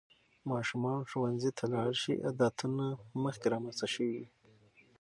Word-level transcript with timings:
ماشومان 0.51 0.99
ښوونځي 1.09 1.51
ته 1.57 1.65
لاړ 1.73 1.91
شي، 2.01 2.13
عادتونه 2.25 2.85
مخکې 3.23 3.47
رامنځته 3.53 3.87
شوي 3.93 4.11
وي. 4.17 4.27